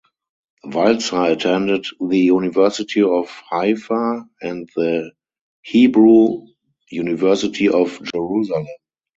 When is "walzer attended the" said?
0.65-2.17